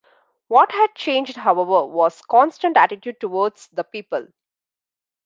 [0.47, 4.29] What had changed, however, was Constant's attitude towards the people.